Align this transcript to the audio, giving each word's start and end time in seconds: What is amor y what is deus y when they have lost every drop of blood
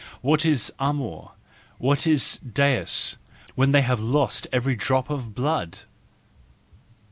What 0.21 0.47
is 0.47 0.73
amor 0.79 1.21
y 1.25 1.31
what 1.77 2.07
is 2.07 2.37
deus 2.37 3.17
y 3.45 3.51
when 3.53 3.69
they 3.69 3.83
have 3.83 3.99
lost 3.99 4.47
every 4.51 4.75
drop 4.75 5.11
of 5.11 5.35
blood 5.35 5.81